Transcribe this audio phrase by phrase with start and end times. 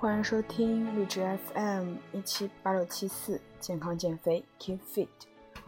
[0.00, 1.20] 欢迎收听荔枝
[1.52, 5.08] FM 一七八六七四健康减肥 Keep Fit，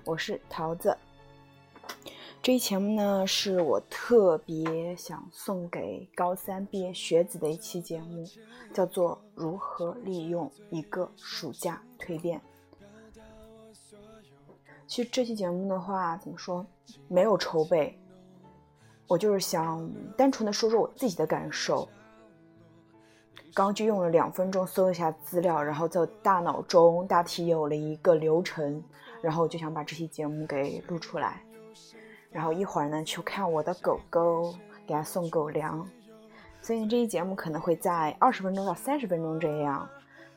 [0.07, 0.97] 我是桃子。
[2.41, 8.25] 这一节目呢，是我特别想送给高三毕业学子的一期节目，
[8.73, 12.41] 叫做《如何利用一个暑假蜕变》。
[14.87, 16.67] 其实这期节目的话，怎么说，
[17.07, 17.99] 没有筹备，
[19.07, 19.87] 我就是想
[20.17, 21.87] 单纯的说说我自己的感受。
[23.55, 28.83] 刚就用了两分钟搜一下资料，然后在大脑中大体有了一个流程，
[29.21, 31.43] 然后就想把这期节目给录出来。
[32.31, 34.55] 然后一会儿呢，去看我的狗狗，
[34.87, 35.87] 给它送狗粮。
[36.63, 39.87] 所以这期节目可能会在二十分钟到三十分钟这样。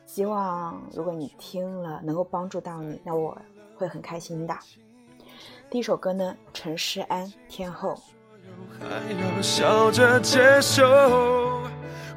[0.04, 3.36] 希望如果你听了能够帮助到你，那我
[3.76, 4.54] 会很开心的。
[5.70, 7.94] 第一首歌呢，陈诗安《天后》。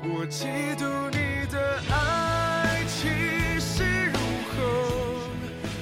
[0.02, 0.46] 我嫉
[0.78, 1.60] 妒你的
[1.92, 4.58] 爱气势如虹，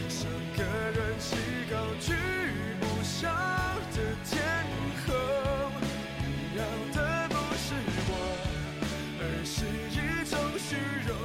[0.10, 1.36] 像个人气
[1.70, 2.16] 高居
[2.82, 3.30] 不下
[3.94, 4.42] 的天
[5.06, 5.14] 后。
[6.20, 6.64] 你要
[6.96, 7.76] 的不是
[8.10, 8.12] 我，
[9.22, 10.76] 而是一种虚
[11.08, 11.16] 荣。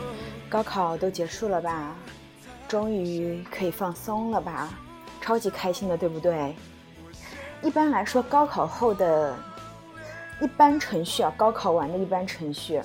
[0.51, 1.97] 高考都结束了吧？
[2.69, 4.69] 终于可以放松了吧？
[5.23, 6.55] 超级开心的，对不对？
[7.63, 9.35] 一般来说，高考后的。
[10.43, 12.83] 一般程序啊，高考完的一般程序，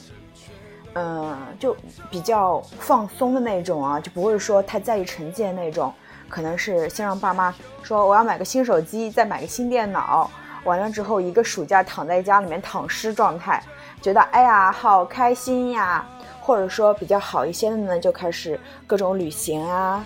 [0.94, 1.76] 嗯，就
[2.12, 5.92] 比较放松的那种啊，就不会说太在意成绩的那种。
[6.30, 10.30] 可能是先让爸妈说我要买个新手机，再买个新电脑，
[10.66, 13.64] 完了之后一个暑假躺在家里面躺尸状态，
[14.02, 16.06] 觉得哎呀好开心呀。
[16.40, 20.06] 或者说比较好一些的呢，就开始各种旅行啊，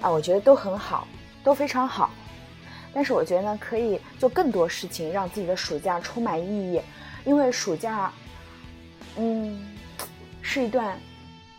[0.00, 1.06] 啊，我觉得都很好，
[1.44, 2.08] 都非常好。
[2.96, 6.80] 但是我觉得呢，可以做更多事情，让自己的暑假充满意义。
[7.26, 8.10] 因为暑假，
[9.18, 9.68] 嗯，
[10.40, 10.98] 是一段，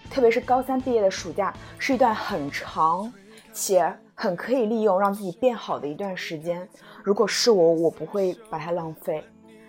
[0.10, 3.14] 特别是高三毕业的暑假，是一段很长
[3.54, 6.68] 且很可以利用让自己变好的一段时间。
[7.04, 9.24] 如果是我，我不会把它浪费。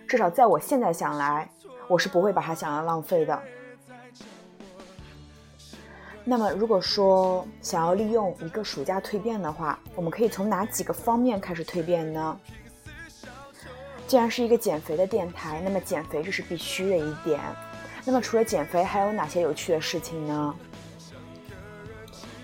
[0.07, 1.47] 至少在我现在想来，
[1.87, 3.39] 我是不会把它想要浪费的。
[6.31, 12.39] 那么，如果说想要利用一个暑假蜕变的话，我们可以从哪几个方面开始蜕变呢？
[14.07, 17.41] 既然是一个减肥的电台，那么减肥这是必须的一点。
[18.05, 20.55] 那么除了减肥，还有哪些有趣的事情呢？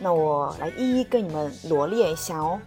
[0.01, 2.59] 那我来一一跟你们罗列一下哦。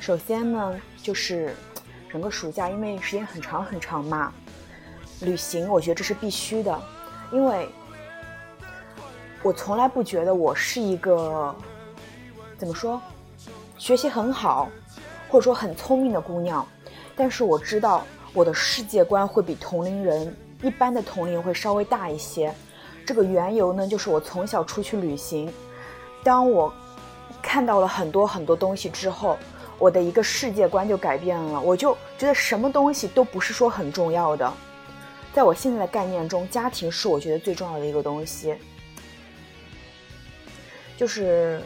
[0.00, 1.54] 首先呢，就是。
[2.12, 4.30] 整个暑假，因为时间很长很长嘛，
[5.22, 6.78] 旅行我觉得这是必须的，
[7.32, 7.66] 因为
[9.42, 11.54] 我从来不觉得我是一个
[12.58, 13.00] 怎么说，
[13.78, 14.68] 学习很好
[15.30, 16.66] 或者说很聪明的姑娘，
[17.16, 18.02] 但是我知道
[18.34, 22.54] 我的世界观会比同龄人一般的同龄会稍微大一些。
[23.06, 25.50] 这个缘由呢，就是我从小出去旅行，
[26.22, 26.70] 当我
[27.40, 29.38] 看到了很多很多东西之后。
[29.82, 34.54] 我的一个世界观就改变了，我就觉得什么东西都不是说很重要的，
[35.34, 38.54] 在我现在的概念中，家庭是我觉得最重要的一个东西。
[40.96, 41.60] 就是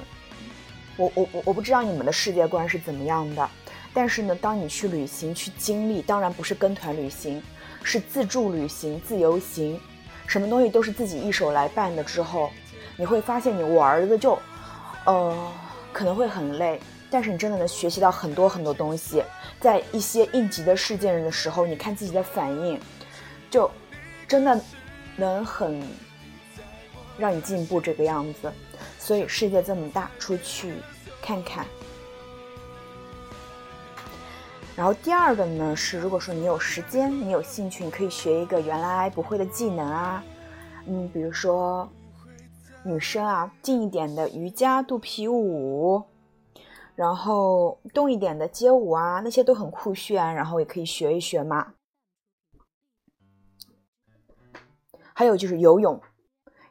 [0.96, 3.50] 我我我我不知道你们的世界观是怎么样的，
[3.92, 7.42] 但是呢，当你去旅行去经历，当然不是跟团旅行，
[7.82, 9.78] 是自助旅行、自由行，
[10.26, 12.48] 什么东西都是自己一手来办的之后，
[12.96, 14.38] 你会发现你玩的就，
[15.04, 15.52] 呃，
[15.92, 16.80] 可能会很累。
[17.10, 19.22] 但是你真的能学习到很多很多东西，
[19.60, 22.80] 在一些应急的事件的时候，你看自己的反应，
[23.48, 23.70] 就
[24.26, 24.60] 真的
[25.16, 25.80] 能很
[27.16, 28.52] 让你进步这个样子。
[28.98, 30.74] 所以世界这么大，出去
[31.22, 31.64] 看看。
[34.74, 40.22] 然后第二个呢是，如果说你有时间，你有兴趣，你可以学一个原来不会的技能啊，
[40.86, 41.88] 嗯，比如说
[42.82, 46.04] 女生啊，近一点的瑜伽、肚皮舞。
[46.96, 51.74] 然后动一点的街舞啊，那些都很酷炫，然后也可以学一学嘛。
[55.12, 56.00] 还有就是游泳，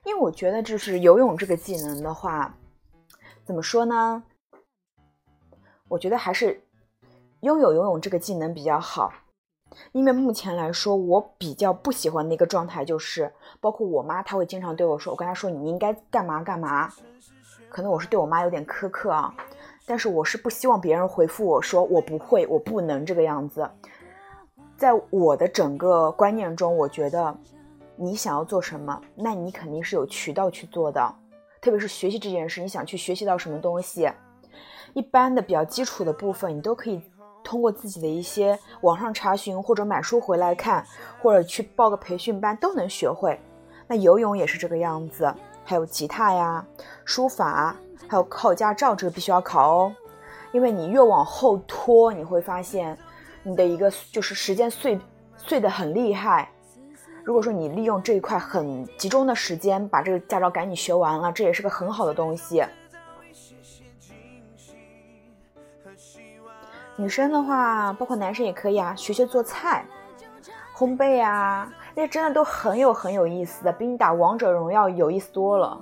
[0.03, 2.57] 因为我觉得就是游泳这个技能的话，
[3.43, 4.23] 怎么说呢？
[5.87, 6.63] 我觉得还是
[7.41, 9.13] 拥有游泳这个技能比较好，
[9.91, 16.91] 因为目前来说，我比较不喜欢的一个状态就是，包括我妈，她会经常对我说，我跟她说你应该干嘛干嘛，
[17.69, 19.35] 可能我是对我妈有点苛刻啊。
[19.85, 23.69] 但是我是不希望别人回复我说我不会，我不能这个样子。
[24.75, 27.35] 在我的整个观念中，我觉得
[27.95, 31.13] 你想要做什么，那你肯定是有渠道去做的。
[31.61, 34.11] 特别是学习这件事，你想去学习到什么东西，
[34.93, 37.01] 一般的比较基础的部分，你都可以
[37.43, 40.85] 通过自己的一些网上查询，或者买书回来看，
[41.21, 43.39] 或者去报个培训班都能学会。
[43.87, 45.33] 那游泳也是这个样子，
[45.63, 46.65] 还有吉他呀、
[47.05, 47.75] 书法，
[48.07, 49.95] 还有考驾照，这个必须要考哦。
[50.51, 52.97] 因为你越往后拖，你会发现
[53.43, 54.99] 你的一个就是时间碎
[55.37, 56.49] 碎的很厉害。
[57.23, 62.63] 如果说你利用这一块很集中的时间，把这个驾照赶紧学完了，这也是个很好的东西。
[66.95, 69.85] 女生的话，包括男生也可以啊，学学做菜、
[70.77, 75.77] 烘焙啊，那真的都很有很有意思的，比你打王者荣耀有意思多了。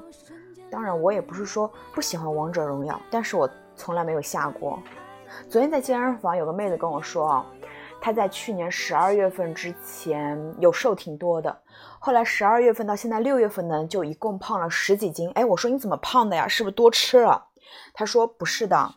[0.74, 4.80] 当然，我也不是说不喜欢王者荣耀，但是我从来没有下过。
[5.48, 7.46] 昨天在健身房有个妹子跟我说，
[8.02, 11.56] 她在去年十二月份之前有瘦挺多的，
[12.00, 15.30] 后来十二月份到现在六月份呢，就一共胖了十几斤。
[15.36, 16.48] 哎，我说你怎么胖的呀？
[16.48, 17.46] 是不是多吃了？
[17.94, 18.96] 她说不是的。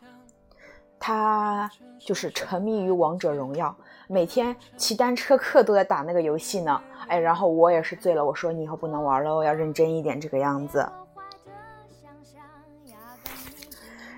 [0.99, 1.69] 他
[1.99, 3.75] 就是沉迷于王者荣耀，
[4.07, 6.81] 每天骑单车课都在打那个游戏呢。
[7.07, 10.83] 哎，然后我也是醉了，我说你以后不能玩了，我要认真一点这个样子。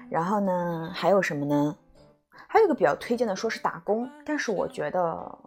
[0.09, 1.75] 然后呢，还有什么呢？
[2.47, 5.37] 还有一个比较推荐的，说是打工，但是我觉得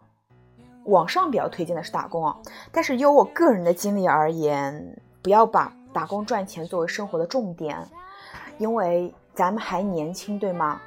[0.84, 2.36] 网上比较推荐的是打工啊。
[2.70, 7.76] 但是由我个人的经历而言，不要把打工赚钱作为生活的重点，
[8.56, 10.80] 因为咱们还年轻，对吗？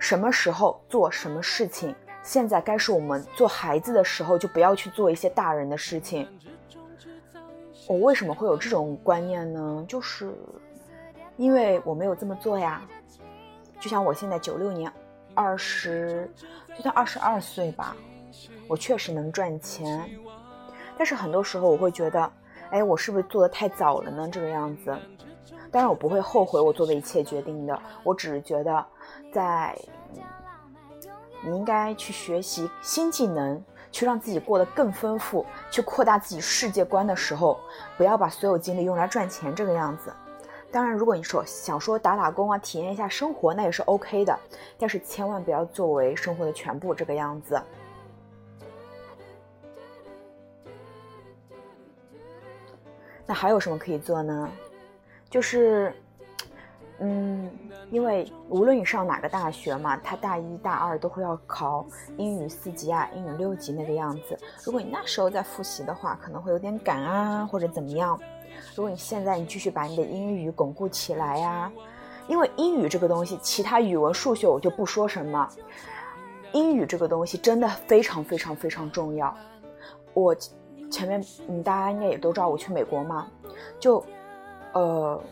[0.00, 1.94] 什么时候做什么事情？
[2.24, 6.26] 现在该是我们做孩子的时候，就不要去做一些大人的事情。
[7.88, 9.84] 我为什么会有这种观念呢？
[9.86, 10.32] 就是
[11.36, 12.82] 因为我没有这么做呀。
[13.82, 14.90] 就像我现在九六年，
[15.34, 16.30] 二十，
[16.76, 17.96] 就算二十二岁吧，
[18.68, 20.08] 我确实能赚钱。
[20.96, 22.32] 但是很多时候我会觉得，
[22.70, 24.28] 哎，我是不是做的太早了呢？
[24.30, 24.96] 这个样子。
[25.72, 27.76] 当然，我不会后悔我做的一切决定的。
[28.04, 28.86] 我只是觉得。
[29.32, 29.76] 在，
[31.42, 37.58] 你应该去学习新技能，去让自己过得更丰富，去扩大自己世界观的时候，
[37.96, 40.12] 不要把所有精力用来赚钱这个样子。
[40.72, 44.36] 当然，如果你说想说打打工啊，体验一下生活，那也是 OK 的，
[44.78, 47.60] 但是千万不要作为生活的全部这个样子。
[53.26, 54.48] 那还有什么可以做呢？
[55.28, 55.94] 就是。
[57.04, 57.50] 嗯，
[57.90, 61.84] 因为无论你上哪个大学嘛，他大一大二都会要考
[62.16, 64.38] 英语四级啊，英语六级那个样子。
[64.62, 68.16] 如果你那时候在复习的话，可能会有点赶啊，或者怎么样。
[68.74, 71.70] 如果你现在你继续把你的英语巩固起来呀，
[72.28, 75.48] 因为英语这个东西，其他语文、数学我就不说什么，
[76.52, 79.34] 英语这个东西真的非常非常非常重要。
[80.14, 80.34] 我
[80.90, 83.26] 前面嗯，大家应该也都知道，我去美国嘛，
[83.78, 84.04] 就
[84.72, 85.22] 呃。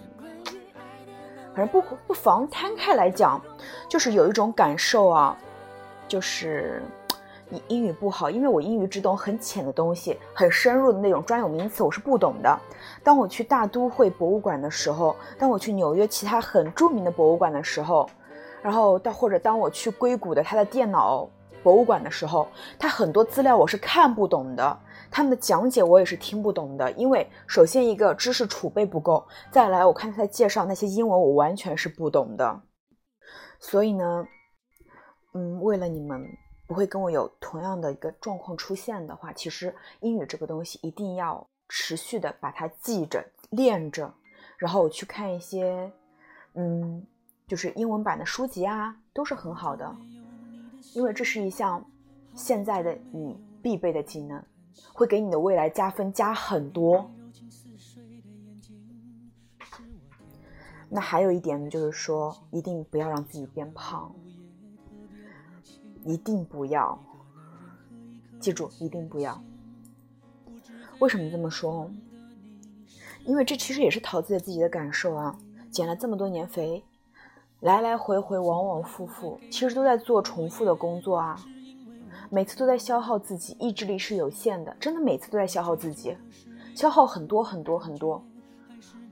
[1.52, 3.42] 反正不不妨摊开来讲，
[3.88, 5.36] 就是有一种感受啊，
[6.06, 6.80] 就是
[7.50, 12.58] 你英语不好，因为我英语只懂很浅的东西，很深入的那种专有名词我是不懂的。
[13.02, 18.08] 当我去大都会博物馆的时候，当我去纽约其他很著名的博物馆的时候，
[18.62, 21.28] 然后到或者当我去硅谷的他的电脑
[21.62, 22.46] 博物馆的时候，
[22.78, 24.78] 他很多资料我是看不懂的。
[25.10, 32.60] 他们的讲解我也是听不懂的，因为首先一个知识储备不够，再来我看他介绍那些英文我完全是不懂的，
[33.58, 34.24] 所以呢，
[35.34, 36.24] 嗯，为了你们
[36.70, 44.14] 不会跟我有同样的一个状况出现的话，其实英语这个东西一定要持续的把它记着练着，
[44.56, 45.90] 然后我去看一些，
[46.54, 47.04] 嗯，
[47.48, 49.96] 就是英文版的书籍啊，都是很好的，
[50.94, 51.84] 因为这是一项
[52.36, 54.40] 现在的你必备的技能。
[54.92, 57.10] 会给你的未来加分加很多。
[60.88, 64.14] 那还有一点呢，就是说，一定不要让自己变胖，
[66.04, 66.98] 一定不要，
[68.38, 69.42] 记住，一定不要。
[70.98, 71.90] 为什么这么说？
[73.24, 75.38] 因为这其实也是陶醉自己的感受啊。
[75.70, 76.82] 减了这么多年肥，
[77.60, 81.38] 来来回回，往往复复，其实都在做重复的工作啊。
[82.28, 86.16] 每次都在消耗自己，意志力是有限的，真的每次都在消耗自己，
[86.74, 88.24] 消耗很多很多很多。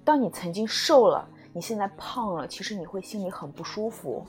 [0.04, 4.26] 当你曾经瘦了，你现在胖了，其实你会心里很不舒服。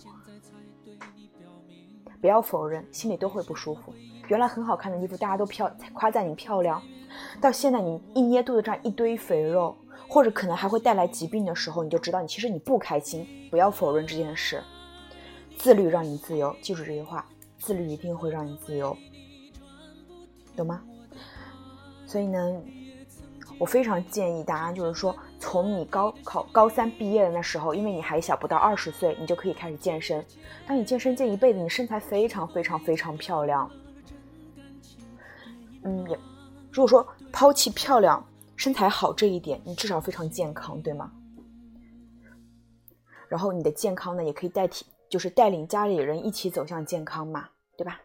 [2.22, 3.94] 不要否认，心里都会不舒服。
[4.28, 6.82] 原来很好看的衣服，大家都漂夸赞你漂亮，
[7.42, 9.76] 到现在你一捏肚子上一堆肥肉，
[10.08, 13.28] 或者可能还会带来疾病的时候，你就知道你其实你不开心。
[13.50, 14.64] 不要否认这件事，
[15.58, 17.26] 自律让你自由，记住这句话。
[17.58, 18.96] 自律一定会让你自由，
[20.56, 20.82] 懂吗？
[22.06, 22.62] 所以呢，
[23.60, 30.24] 我非常建议大家，就是说，从你高考高三毕业的那时候，因为你还小，不到二十岁，你就可以开始健身。
[30.68, 33.72] 当你健身健一辈子，你身材非常非常非常漂亮。
[35.84, 36.20] 嗯，也
[36.72, 38.24] 如果说抛弃漂亮、
[38.58, 41.12] 身材好这一点，你至少非常健康，对吗？
[43.30, 48.02] 然后你的健康呢，也可以代替，就是带领家里人一起走向健康嘛，对吧？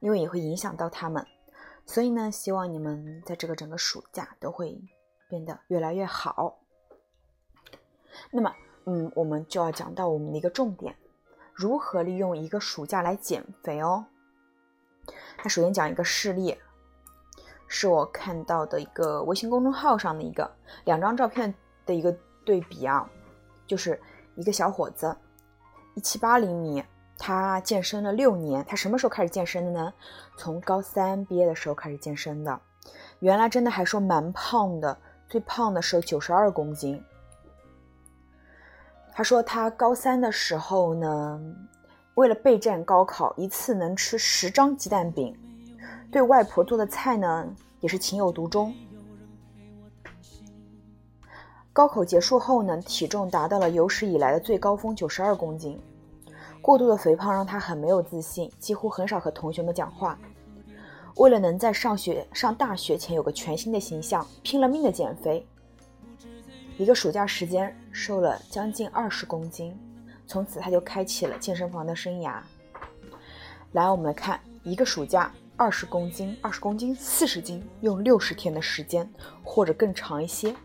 [0.00, 1.26] 因为也会影响到他们，
[1.86, 4.78] 所以呢，希望你们在这个整个暑假都会
[5.30, 6.58] 变得越来越好。
[8.30, 8.52] 那么，
[8.84, 10.94] 嗯，我们就要讲到我们的一个重点，
[11.54, 14.04] 如何利用一个暑假来减肥哦。
[15.42, 16.58] 那首先讲一个事例，
[17.66, 20.50] 是我看到的一个微信公众号上的一个
[20.84, 21.54] 两张照片
[21.86, 23.08] 的一个对比啊。
[23.66, 23.98] 就是
[24.34, 25.16] 一个小伙子，
[25.94, 26.82] 一七八厘米，
[27.16, 28.64] 他健身了六年。
[28.64, 29.92] 他什么时候开始健身的呢？
[30.36, 32.60] 从高三毕业的时候开始健身的。
[33.20, 34.98] 原来真的还说蛮胖的，
[35.30, 37.02] 最胖的时候九十二公斤。
[39.12, 41.40] 他说他高三的时候呢，
[42.14, 45.34] 为了备战高考，一次能吃十张鸡蛋饼，
[46.10, 48.74] 对外婆做的菜呢也是情有独钟。
[51.72, 55.80] 高考结束后呢，体重达到了有史以来的最高峰，九十二公斤。
[56.60, 60.18] 过度的肥胖让他很没有自信，几乎很少和同学们讲话。
[61.20, 65.46] 为了能在上学上大学前有个全新的形象，拼了命的减肥。
[66.78, 69.78] 一个暑假时间，瘦了将近二十公斤。
[70.26, 72.40] 从此他就开启了健身房的生涯。
[73.72, 79.06] 来，我们来看一个暑假二十公斤，二十公斤四十斤，用六十天的时间，
[79.44, 80.56] 或者更长一些。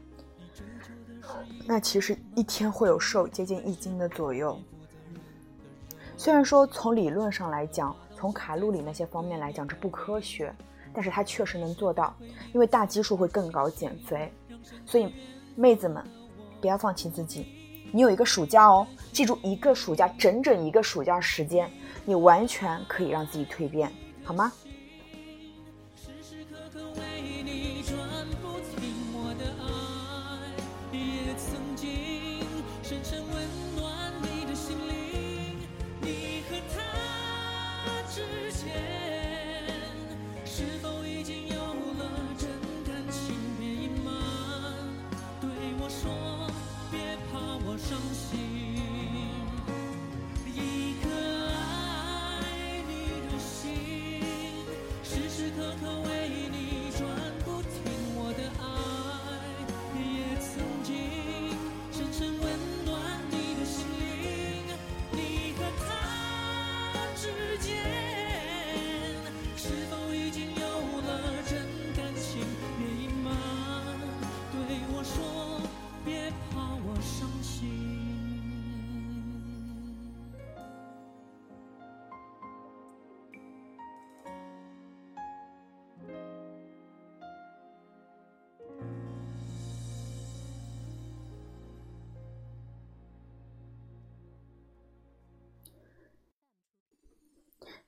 [1.65, 4.57] 那其实一天会有瘦接近一斤的左右。
[6.15, 10.51] 虽然说从理论上来讲，从卡路里那些方面来讲这不科学，
[10.93, 12.15] 但是它确实能做到，
[12.53, 14.31] 因为大基数会更高减肥。
[14.85, 15.13] 所以
[15.55, 16.03] 妹子们，
[16.61, 17.45] 不要放弃自己，
[17.91, 21.69] 你有一个暑假哦，记住一个暑假，整整一个暑假时间，
[22.05, 23.91] 你完全可以让自己蜕变，
[24.23, 24.51] 好吗？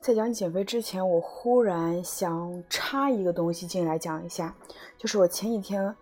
[0.07, 4.55] 在讲减肥之前，我忽然想插一个东西进来讲一下，
[4.97, 5.93] 就是我前几天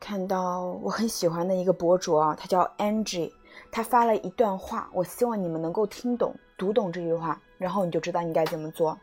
[0.00, 3.30] 看到我很喜欢的一个博主啊，他叫 Angie，
[3.70, 8.98] 他发了一段话，我希望你们能够听懂、读懂这句话，然后你就知道你该怎么做。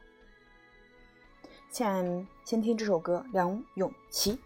[1.70, 4.34] 先先听这首歌，梁咏琪，《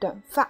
[0.00, 0.44] 短发》。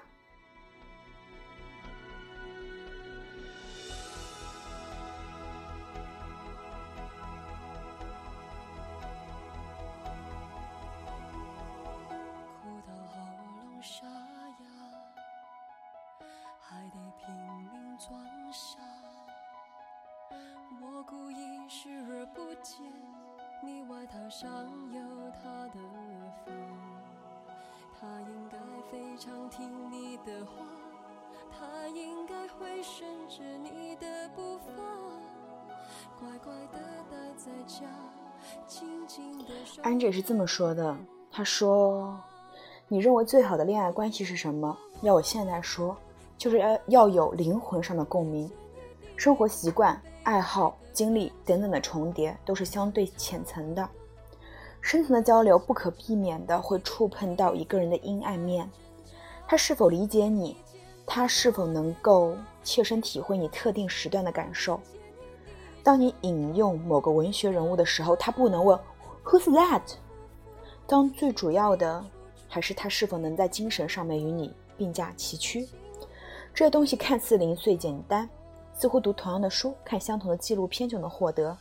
[24.33, 24.51] 上
[24.95, 25.01] 有
[25.43, 25.79] 他的
[26.47, 26.55] 风，
[28.01, 28.57] 他应该
[28.91, 30.65] 非常听你的话，
[31.51, 34.73] 他应该会顺着你的步伐，
[36.19, 36.79] 乖乖的
[37.11, 37.85] 待在家，
[38.67, 39.53] 静静的。
[39.83, 40.97] 安姐是这么说的，
[41.31, 42.19] 她说
[42.89, 44.75] ：“你认为最好的恋爱关系是什么？
[45.03, 45.95] 要我现在说，
[46.39, 48.51] 就是要要有灵魂上的共鸣，
[49.15, 53.87] 生活习惯、爱好、经历等等的重叠都是相对浅层的。”
[54.83, 58.69] 深层的交流不可避免的会触碰到一个人的阴暗面，
[59.47, 60.57] 他是否理解你？
[61.07, 64.79] 他是否能够切身体会你特定时段的感受？
[65.83, 68.79] 当你引用某个文学人物的时候，他不能问
[69.25, 69.83] Who's that？
[70.87, 72.05] 当最主要的
[72.49, 75.69] 还是他是否能在精神上面与你并驾齐驱？
[76.53, 78.29] 这些东西看似零碎简单，
[78.75, 81.57] 似乎读同样的书、看相同的纪录片就能获得，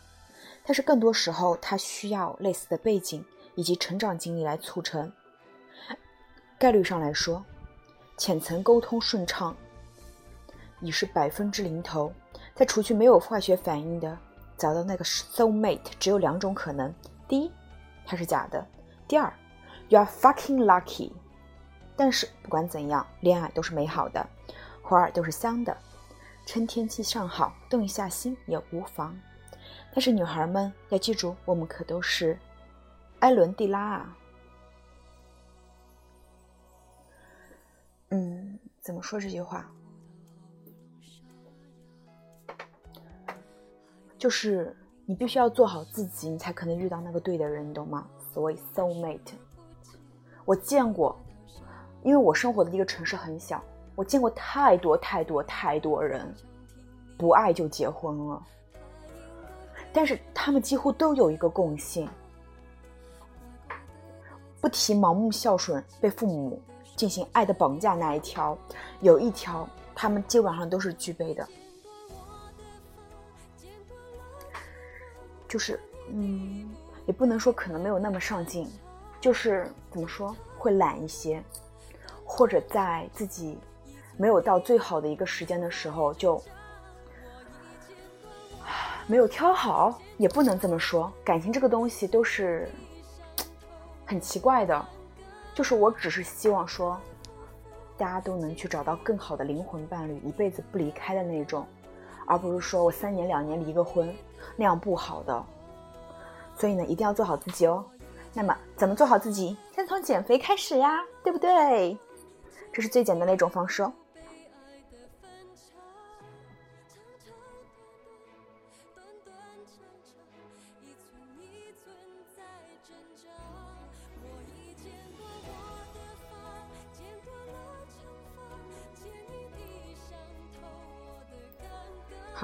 [0.64, 3.26] 但是更多时候，它需要类似的背景
[3.56, 5.12] 以及成长经历来促成。
[6.58, 7.44] 概率上来说，
[8.18, 9.56] 浅层沟通顺畅
[10.80, 12.14] 已是百分之零头。
[12.54, 14.16] 在除去没有化学反应的，
[14.58, 16.94] 找到那个 soul mate 只有两种可能：
[17.28, 17.52] 第一，
[18.06, 18.64] 它是假的；
[19.08, 19.34] 第二
[19.90, 21.12] ，you are fucking lucky。
[21.96, 24.24] 但是不管怎样，恋爱都是美好的，
[24.84, 25.76] 花儿都是香的，
[26.46, 29.18] 趁天气尚好，动一下心也无妨。
[29.94, 32.38] 但是女孩们要记住，我们可都是
[33.20, 34.18] 艾伦蒂拉啊。
[38.10, 39.70] 嗯，怎么说这句话？
[44.18, 48.08] 就是你必须要做好自己，你才可能遇到那个对的人，你懂吗？
[48.34, 49.34] 所谓 soul mate，
[50.46, 51.18] 我见过，
[52.04, 53.62] 因为我生活的一个城市很小，
[53.96, 56.34] 我见过太多太多太多人，
[57.18, 58.42] 不爱就结婚了。
[59.94, 62.08] 但是他们几乎都有一个共性，
[64.60, 66.62] 不提盲目孝顺、被父母
[66.96, 68.58] 进行爱的绑架那一条，
[69.02, 71.48] 有一条他们基本上都是具备的。
[75.48, 75.78] 就是，
[76.10, 76.70] 嗯，
[77.06, 78.66] 也不能说可能没有那么上进，
[79.20, 81.44] 就是怎么说会懒一些，
[82.24, 83.58] 或者在自己
[84.16, 86.42] 没有到最好的一个时间的时候就
[89.08, 91.12] 没有挑好，也不能这么说。
[91.24, 92.70] 感情这个东西都是
[94.06, 94.86] 很奇怪的，
[95.54, 97.00] 就是我只是希望说，
[97.98, 101.66] 大家都能去找到更好的灵魂伴侣，一辈子不离开的那种。
[102.26, 104.14] 而不是说我三年两年离个婚，
[104.56, 105.46] 那样不好的。
[106.56, 107.84] 所以呢，一定要做好自己哦。
[108.34, 109.58] 那么，怎么做好自己？
[109.76, 111.98] 先从减肥开始呀，对不对？
[112.72, 113.92] 这是最简单的一种方式哦。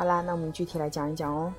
[0.07, 1.53] 啦，那我们具体来讲一讲哦。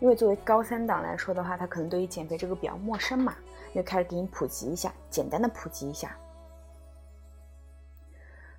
[0.00, 3.36] 因为作为高三党来说的话，他可能对于减肥这个比较陌生嘛，
[3.74, 6.16] 就开始给你普及一下，简单的普及一下。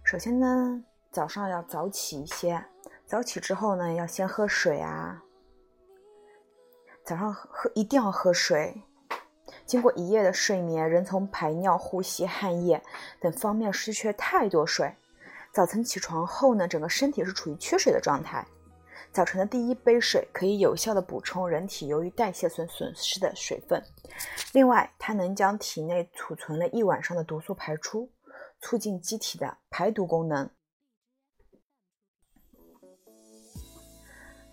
[0.03, 2.63] 首先呢，早上要早起一些，
[3.07, 5.23] 早起之后呢，要先喝水啊。
[7.03, 8.79] 早上喝一定要喝水。
[9.65, 12.79] 经过一夜的睡眠，人从排尿、呼吸、汗液
[13.19, 14.93] 等方面失去了太多水。
[15.51, 18.45] 早晨起床后呢，整个身体是处于缺水的状态。
[19.11, 23.83] 早晨的第一杯水可以有效的补充人体由于代谢损损失的水分。
[24.53, 28.09] 另外，它能将体内储存了一晚上的毒素排出，
[28.61, 30.49] 促进机体的排毒功能。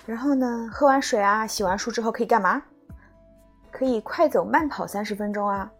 [0.04, 2.60] 然后呢，喝完水啊，洗完漱之后可以干嘛？
[3.70, 5.70] 可以快走慢跑三十分钟啊。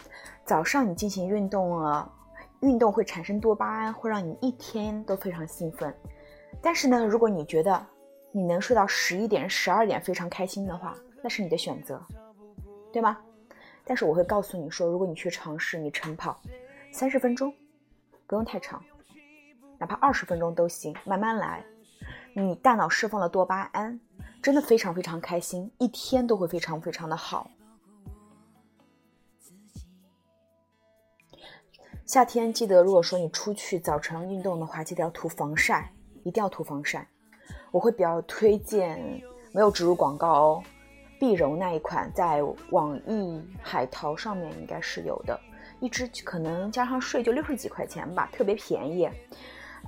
[0.45, 2.13] 早上你进行运动了。
[2.61, 5.95] 运动会产生多巴胺，会让你一天都非常兴奋。
[6.61, 7.87] 但是呢，如果你觉得
[8.33, 12.01] 你能睡到十一点、十二点非常开心的话，那是你的选择，
[12.93, 13.19] 对吗？
[13.85, 16.41] 但是我会告诉你说，如果你去尝试，你晨跑
[16.93, 17.55] 三十分钟，
[18.27, 18.83] 不用太长，
[19.79, 21.65] 哪怕二十分钟都行，慢慢来。
[22.35, 23.99] 你大脑释放了多巴胺，
[24.43, 27.51] 真的非常非常开心，一天都会非常非常的好。
[32.09, 35.93] 夏天记得，如果说你出去早晨运动的话，记得要涂防晒，
[36.23, 37.07] 一定要涂防晒。
[37.71, 38.99] 我会比较推荐，
[39.53, 40.63] 没有植入广告哦，
[41.21, 45.39] 碧柔那一款，在网易海淘上面应该是有的，
[45.81, 49.07] 一支可能加上税就六十几块钱吧，特别便宜。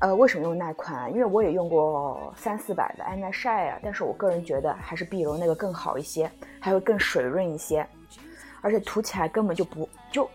[0.03, 1.11] 呃，为什么用那款？
[1.11, 6.31] 因为我也用过三四百的安耐晒啊，但是我个人觉得还是碧柔那个更好一些，
[6.61, 7.89] 还会更水润一些，
[8.61, 10.29] 而且涂起来根本就不就。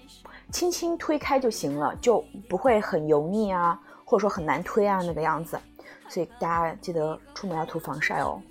[0.51, 5.59] 轻轻推开就行了，就不会很油腻啊，或者说很难推啊那个样子。
[6.07, 8.41] 所以大家记得出门要涂防晒哦。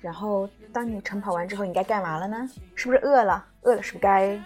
[0.00, 2.48] 然后，当你晨跑完之后，你该干嘛了呢？
[2.74, 3.46] 是不是饿了？
[3.62, 4.38] 饿了是不是该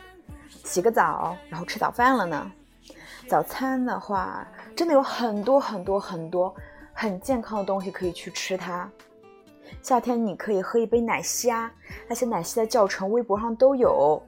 [0.64, 2.52] 洗个澡，然后吃早饭了呢？
[3.28, 6.54] 早餐的话，真的有很多很多很多
[6.92, 8.88] 很健康的东西可以去吃它。
[9.82, 11.72] 夏天你可以喝一杯奶昔啊，
[12.08, 14.22] 那些奶昔的教程微博上都有，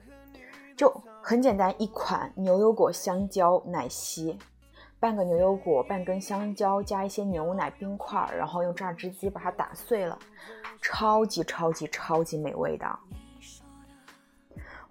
[0.75, 0.89] 就
[1.21, 4.37] 很简单，一款牛油果香蕉奶昔，
[4.99, 10.17] 半个牛油果，半根香蕉，加一些牛奶冰块，然后用榨汁机把它打碎了，
[10.81, 12.99] 超级超级超级美味的。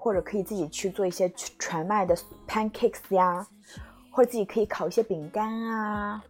[0.02, 2.16] 或者可以自己去做一些全麦的
[2.48, 3.46] pancakes 呀，
[4.10, 6.24] 或者自己可以烤一些饼干啊，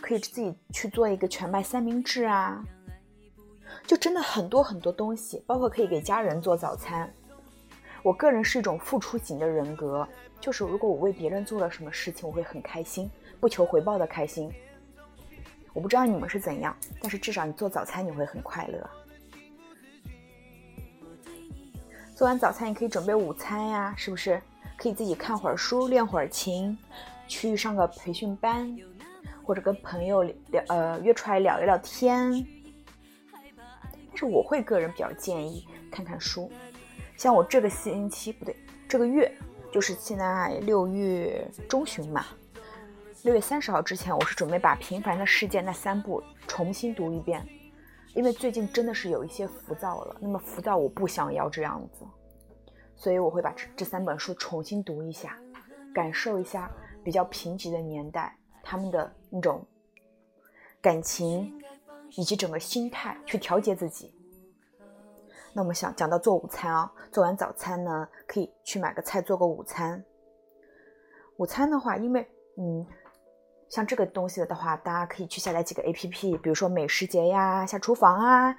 [0.00, 2.64] 可以自己去做一个全麦三明治啊，
[3.86, 7.12] 就真的很多很多东西，包括可以给家人做早餐。
[8.02, 10.06] 我个人是一种付出型的人格，
[10.40, 13.08] 就是如果我为别人做了什么事情，我会很开心，
[13.40, 14.52] 不求回报的开心。
[15.72, 18.90] 我不知道你们是怎样，但是至少你做早餐你会很快乐。
[22.14, 24.40] 做完早餐，你可以准备午餐呀，是不是？
[24.76, 26.76] 可以自己看会儿书，练会儿琴，
[27.28, 28.76] 去上个培训班，
[29.44, 32.46] 或者跟朋友聊呃约出来聊一聊天。
[34.16, 36.50] 但是我会个人比较建议看看书，
[37.18, 38.56] 像我这个星期不对，
[38.88, 39.30] 这个月
[39.70, 42.24] 就是现在六月中旬嘛。
[43.24, 47.46] 六月三十号之前，我是准备把《平凡的世界》那三部重新读一遍，
[48.14, 50.16] 因为最近真的是有一些浮躁了。
[50.18, 52.02] 那么浮躁，我不想要这样子，
[52.94, 55.36] 所以我会把这这三本书重新读一下，
[55.92, 56.70] 感受一下
[57.04, 59.62] 比较贫瘠的年代他们的那种
[60.80, 61.52] 感情
[62.12, 64.14] 以及整个心态，去调节自己。
[65.52, 70.04] 那我们想讲到做午餐啊，做完早餐呢，可以去买个菜做个午餐。
[71.36, 72.86] 午餐的话，因为嗯。
[73.68, 78.56] 像这个东西的话，大家可以去下载几个 A P P，比如说美食节呀、下厨房啊，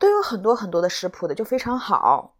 [0.00, 2.34] 都有很多很多的食谱的，就非常好。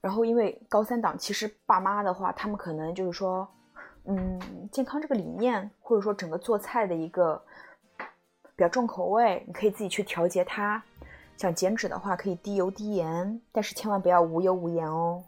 [0.00, 3.46] 然后，因为高三党，其实爸妈的话，他们可能就是说，
[4.10, 7.44] 嗯，健康这个理念，或者说整个做菜的一个
[8.56, 10.82] 比较重口味，你可以自己去调节它。
[11.36, 15.24] 想减脂的话，可以低油低盐，但是千万不要无油无盐哦。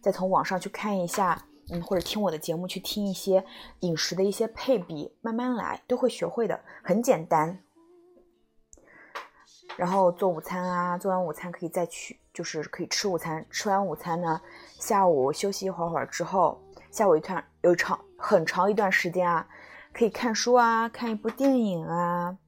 [0.00, 3.44] 再从网上去看一下，嗯，或者听我的节目去听一些
[3.80, 7.62] 饮食的一些配比，慢慢来都会学会的，很简单。
[9.76, 13.44] 然后做午餐啊，做完午餐可以再去，就是可以吃午餐。
[13.50, 14.40] 吃完午餐呢，
[14.80, 16.60] 下午休息一会儿会儿之后，
[16.94, 19.44] 下午一段有长很长一段时间啊，
[19.92, 22.38] 可以看书啊，看一部电影啊，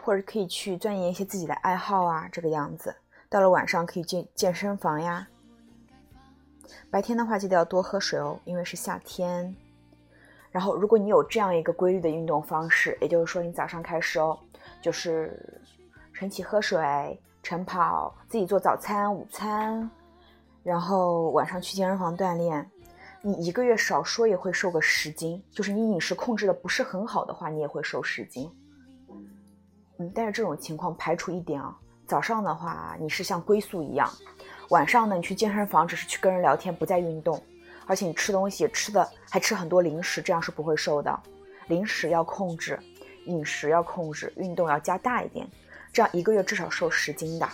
[0.00, 2.94] 或者可以去钻研一些自己的爱好啊，这个样子。
[3.28, 5.26] 到了晚上可以健健身房呀。
[6.88, 9.52] 白天的话，记得要多喝水哦，因为是夏天。
[10.52, 14.38] 然后，如果你有这样一个规律的运动方式，也就是说，你早上开始哦，
[14.80, 15.60] 就是
[16.14, 19.90] 晨起喝水、晨跑，自己做早餐、午餐，
[20.62, 22.70] 然后晚上去健身房锻炼，
[23.26, 25.42] 你一个月少说也会瘦个十斤。
[25.50, 28.48] 就是你饮食控制的不是很好的话，你也会瘦十斤。
[29.98, 34.08] 嗯，但是这种情况排除一点啊，早上的话，你是像龟速一样。
[34.68, 37.42] 晚上呢，你去健身房只是去跟人聊天，不再运动，
[37.84, 41.20] 而且你吃东西吃的还吃很多零食，这样是不会瘦的。
[41.66, 42.78] 零食要控制，
[43.24, 45.48] 饮食要控制，运动要加大一点，
[45.92, 47.48] 这样一个月至少瘦十斤的。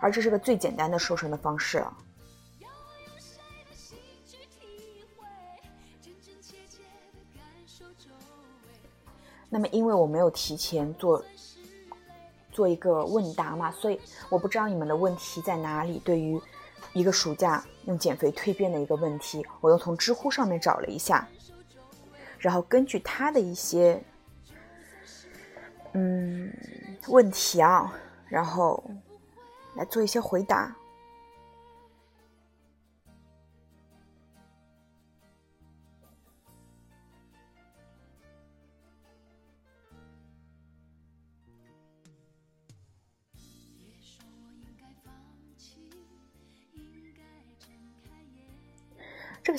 [0.00, 1.94] 而这是个最简单的瘦身的方式了。
[9.50, 11.22] 那么，因为我没有提前做。
[12.52, 16.00] 做一个问答嘛，所以我不知道你们的问题在哪里。
[16.04, 16.38] 对于
[16.92, 21.26] 一个暑假用减肥蜕变的一个问题，我又从知乎上面找了一下，
[22.40, 24.02] 然后根据他的一些
[25.92, 26.52] 嗯
[27.06, 27.94] 问题啊，
[28.28, 28.82] 然后
[29.76, 30.76] 来做一些回答。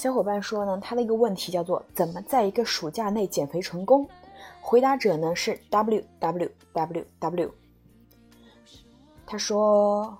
[0.01, 4.09] 小伙伴说呢，他的一个问题叫做怎么在一个暑假内减肥成功？
[4.59, 7.51] 回答者呢是 w w w w。
[9.27, 10.17] 他说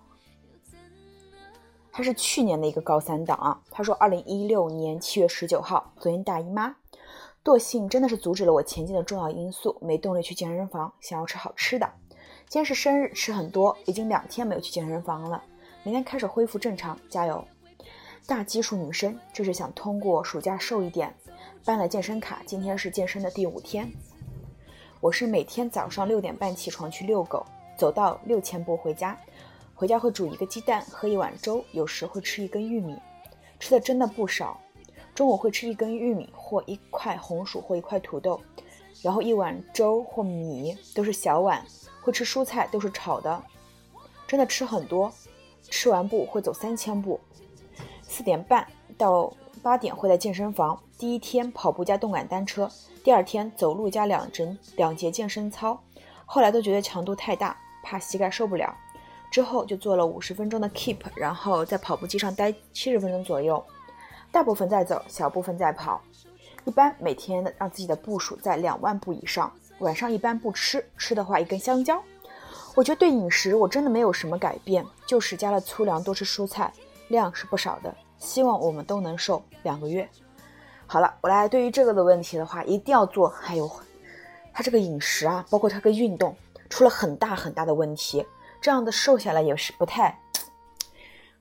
[1.92, 3.60] 他是去年的一个高三党啊。
[3.72, 6.76] 他说二零一六年七月十九号，昨天大姨妈，
[7.44, 11.92] 惰性真的是阻止了我前进的重要因素，没动力去健身房，想要吃好吃的。
[12.48, 15.44] 今天是生日，吃很多，已经两天没有去健身房了，
[15.82, 17.44] 明天开始恢复正常，加油。
[18.28, 21.14] 大基数女生就是想通过暑假瘦一点，
[21.66, 22.42] 办了健身卡。
[22.46, 23.92] 今天是健身的第五天。
[25.00, 29.18] 我是每天早上六点半起床去遛狗，走到六千步回家。
[29.74, 32.96] 回家会煮一个鸡蛋，喝一碗粥，有时会吃一根玉米，
[33.60, 34.60] 吃的真的不少。
[35.14, 38.40] 中午会吃一根玉米或一块红薯或一块土豆，
[39.02, 41.66] 然后一碗粥或米都是小碗。
[42.02, 43.44] 会吃蔬菜，都是炒的，
[44.26, 45.12] 真的吃很多。
[45.70, 47.20] 吃完步会走三千步。
[48.12, 49.32] 四点半到
[49.64, 52.70] 八点会在健身房，第一天跑步加动感单车，
[53.06, 55.82] 第二天走路加两整两节健身操，
[56.26, 58.76] 后来都觉得强度太大，怕膝盖受不了。
[59.32, 63.64] 之后就做了五十分钟的 keep，然后在跑步机上待七十分钟左右，
[64.30, 66.02] 大部分在走，小部分在跑。
[66.66, 69.50] 一般每天让自己的步数在两万步以上。
[69.80, 72.04] 晚上一般不吃，吃的话一根香蕉。
[72.76, 76.72] 我觉得对饮食我真的没有什么改变，就是加了粗粮，多吃蔬菜，
[77.12, 77.96] 量是不少的。
[78.18, 80.10] 希望我们都能瘦两个月。
[80.88, 83.30] 好了，我来对于这个的问题的话，一定要做。
[83.30, 83.70] 还有，
[84.54, 86.36] 他这个饮食啊，包括他个运动，
[86.70, 88.26] 出了很大很大的问题。
[88.62, 90.20] 这样的瘦下来也是不太，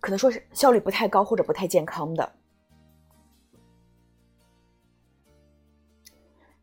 [0.00, 2.32] 可能说是效率不太高或者不太健康的。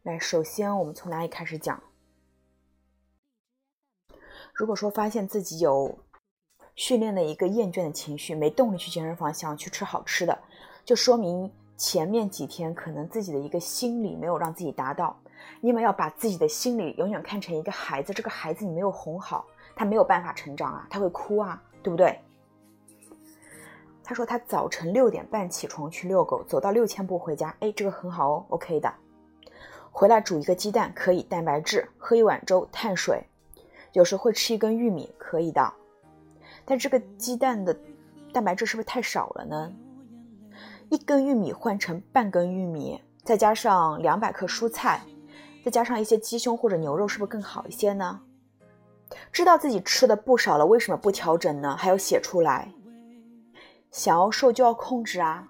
[0.03, 1.83] 来，首先我们从哪里开始讲？
[4.53, 5.99] 如果说发现自己有
[6.77, 10.39] 训练的一个厌倦的情绪，没动力去健身房，想要去吃好吃的，
[10.85, 15.19] 就说明前面几天可能自己的一个心理没有让自己达到。
[15.59, 19.45] 你们要把自己的心理永远看成一个孩子，这个孩子你没有哄好。
[19.75, 22.19] 他没有办法成长啊，他会哭啊，对不对？
[24.03, 28.93] 他说他早晨六点半起床去遛狗，走到六千步回家，哎，这个很好哦，OK 的。
[29.91, 33.23] 回来煮一个鸡蛋可以，蛋白质，喝一碗粥，碳水，
[33.93, 35.73] 有时会吃一根玉米，可以的。
[36.69, 37.73] 但这个鸡蛋的
[38.33, 39.73] 蛋白质是不是太少了呢？
[40.89, 45.01] 一根玉米换成半根玉米，再加上两百克蔬菜，
[45.63, 48.19] 再加上一些鸡胸或者牛肉，是不是更好一些呢？
[49.31, 51.73] 知道自己吃的不少了，为什么不调整呢？
[51.77, 52.73] 还要写出来。
[53.89, 55.49] 想要瘦就要控制啊。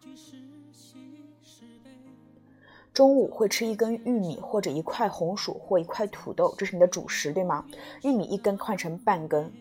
[2.94, 7.66] 中午会吃一根玉米或者一块红薯或一块土豆，这是你的主食，对吗？
[8.04, 9.52] 玉米一根换成半根，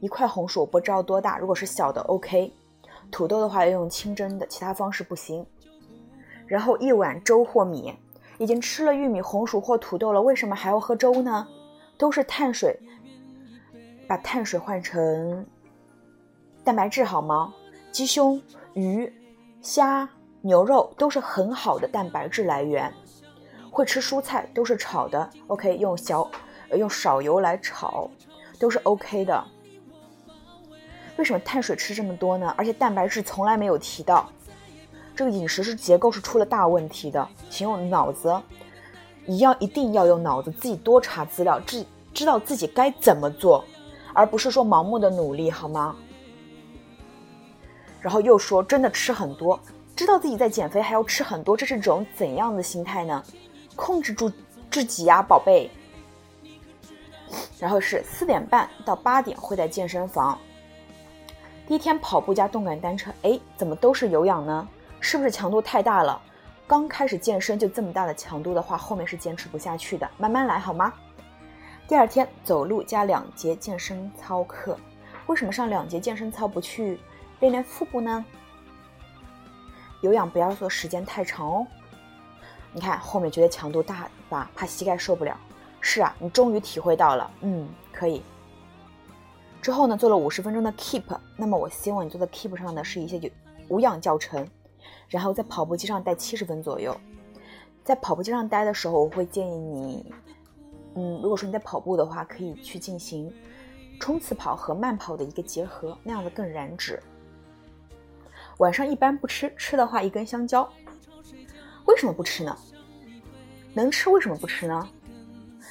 [0.00, 2.52] 一块红薯不知道多大，如果是小的 OK。
[3.10, 5.44] 土豆的话要用清蒸的，其他方式不行。
[6.46, 7.94] 然后一碗粥或米，
[8.38, 11.46] 已经吃了玉米、红薯或土豆了，为什么还要喝粥呢？
[11.96, 12.78] 都是碳水。
[14.08, 15.46] 把碳水换成
[16.64, 17.54] 蛋白质好吗？
[17.92, 18.40] 鸡胸、
[18.74, 19.12] 鱼、
[19.62, 20.08] 虾、
[20.40, 22.92] 牛肉都是很好的蛋白质来源。
[23.70, 26.28] 会吃蔬菜都是炒的，OK，用小
[26.72, 28.10] 用少油来炒
[28.58, 29.44] 都是 OK 的。
[31.20, 32.54] 为什么碳水吃这么多呢？
[32.56, 34.26] 而且蛋白质从来没有提到，
[35.14, 38.34] 这个饮食是结构是出了大问题的，请用脑子，
[39.26, 43.62] 一样一定要用脑子，自己多查资料，知知道自己该怎么做。
[44.14, 45.94] 而不是说盲目的努力，好吗？
[48.00, 49.60] 然后又说真的吃很多，
[49.94, 53.22] 知道自己在减肥还要吃很多，这是种怎样的心态呢？
[53.76, 54.32] 控制住
[54.70, 55.70] 自己呀，宝贝。
[57.58, 60.38] 然后是四点半到八点会在健身房。
[61.70, 64.66] 第一天跑步加动感单车，哎，怎么都是有氧呢？
[64.98, 66.20] 是不是强度太大了？
[66.66, 70.92] 刚开始健身就这么大的强度的话，后面是坚持不下去的，慢慢来好吗？
[71.86, 74.76] 第二天走路加两节健身操课，
[75.28, 76.98] 为什么上两节健身操不去
[77.38, 78.24] 练练腹部呢？
[80.00, 81.64] 有氧不要做时间太长哦。
[82.72, 85.38] 你看后面觉得强度大吧，怕膝盖受不了。
[85.80, 88.20] 是啊，你终于体会到了，嗯，可以。
[89.62, 91.02] 之后呢，做了五十分钟的 keep，
[91.36, 93.30] 那么我希望你做的 keep 上呢是一些有
[93.68, 94.46] 无氧教程，
[95.08, 96.96] 然后在跑步机上待七十分左右。
[97.84, 100.12] 在跑步机上待的时候，我会建议你。
[100.94, 103.32] 嗯，如果说你在跑步的话，可以去进行
[103.98, 107.00] 冲刺跑和慢跑的一个结合，那样子更燃脂。
[108.58, 110.68] 晚上一般不吃，吃的话一根香蕉。
[111.86, 112.56] 为什么不吃呢？
[113.72, 114.88] 能吃为什么不吃呢？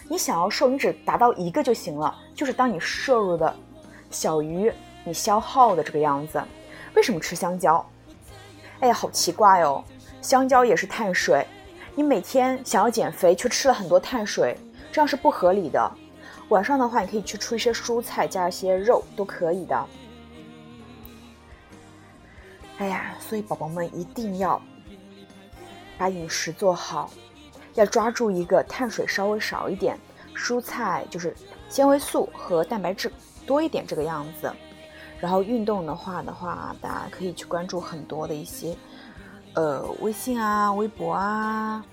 [0.08, 3.56] 你想要瘦，你只达到一个就行了，就是当你摄入的
[4.10, 4.72] 小于
[5.04, 6.42] 你消耗的这个样子。
[6.96, 7.86] 为什么吃香蕉？
[8.80, 9.84] 哎呀，好奇怪哦！
[10.22, 11.46] 香蕉也是碳水，
[11.96, 14.58] 你每天想要减肥，却吃了很多碳水。
[14.92, 15.92] 这样是不合理的。
[16.50, 19.86] 晚上的话，你可以去吃一些蔬菜，加一些肉，都可以的。
[22.80, 24.60] 哎呀，所以宝宝们一定要
[25.98, 27.12] 把饮食做好，
[27.76, 30.00] 要抓住一个碳水稍微少一点，
[30.36, 31.36] 蔬菜就是
[31.68, 33.12] 纤维素和蛋白质
[33.50, 34.54] 多一点这个样子。
[35.20, 38.78] 然后运动的话的话，大家可以去关注很多的一些，
[39.56, 41.84] 呃，微信啊、微博啊，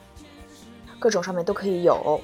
[0.98, 2.20] 各种上面都可以有。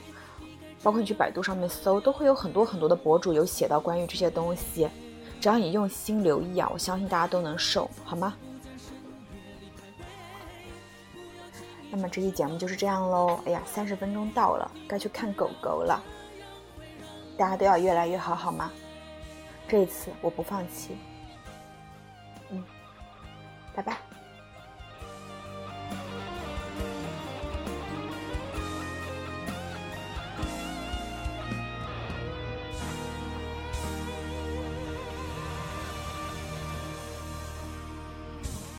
[0.82, 4.88] 包括你去百度上面搜，都会有很多很多的博主有写到关于这些东西。
[5.40, 8.34] 只要你用心留意啊，我相信大家都能瘦，好吗？
[11.90, 13.40] 那么这期节目就是这样喽。
[13.46, 16.00] 哎呀，三十分钟到了，该去看狗狗了。
[17.36, 18.70] 大家都要越来越好，好吗？
[19.72, 20.98] 这次我不放弃。
[22.50, 22.62] 嗯，
[23.74, 23.96] 拜拜。